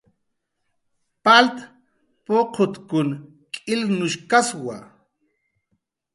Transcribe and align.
Palt 1.23 1.57
puqutkun 2.25 3.07
k'ilnushkaswa 3.53 4.77